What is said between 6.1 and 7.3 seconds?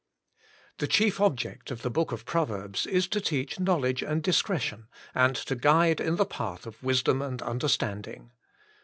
the path of wisdom